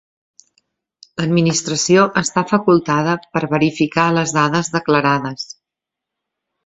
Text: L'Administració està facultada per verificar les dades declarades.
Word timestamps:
L'Administració 1.21 2.07
està 2.23 2.43
facultada 2.53 3.13
per 3.37 3.43
verificar 3.55 4.07
les 4.19 4.35
dades 4.39 4.73
declarades. 4.81 5.47